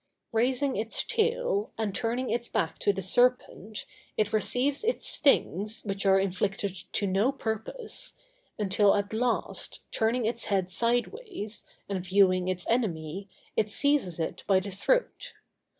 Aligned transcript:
Raising 0.31 0.77
its 0.77 1.03
tail, 1.03 1.71
and 1.77 1.93
turning 1.93 2.31
its 2.31 2.49
back 2.49 2.79
to 2.79 2.91
the 2.91 3.03
serpent, 3.03 3.85
it 4.17 4.33
receives 4.33 4.83
its 4.83 5.05
stings, 5.05 5.83
which 5.83 6.07
are 6.07 6.19
inflicted 6.19 6.73
to 6.93 7.05
no 7.05 7.31
purpose, 7.31 8.15
until 8.57 8.95
at 8.95 9.13
last, 9.13 9.83
turning 9.91 10.25
its 10.25 10.45
head 10.45 10.71
sideways, 10.71 11.65
and 11.87 12.03
viewing 12.03 12.47
its 12.47 12.67
enemy, 12.67 13.29
it 13.55 13.69
seizes 13.69 14.19
it 14.19 14.43
by 14.47 14.59
the 14.59 14.71
throat. 14.71 15.33